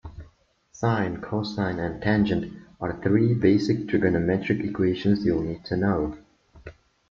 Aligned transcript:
Sine, 0.71 1.19
cosine 1.21 1.77
and 1.85 2.01
tangent 2.01 2.51
are 2.79 2.99
three 3.03 3.35
basic 3.35 3.87
trigonometric 3.87 4.67
equations 4.67 5.23
you'll 5.23 5.43
need 5.43 5.63
to 5.65 5.77
know. 5.77 6.17